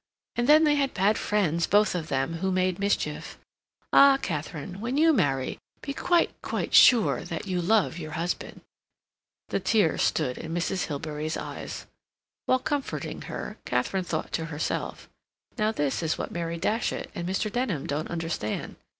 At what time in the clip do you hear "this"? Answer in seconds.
15.71-16.01